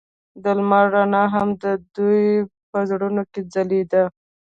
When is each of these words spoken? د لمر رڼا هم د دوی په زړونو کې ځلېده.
د 0.43 0.45
لمر 0.57 0.85
رڼا 0.93 1.23
هم 1.33 1.49
د 1.63 1.65
دوی 1.95 2.23
په 2.71 2.79
زړونو 2.89 3.21
کې 3.31 3.41
ځلېده. 3.53 4.03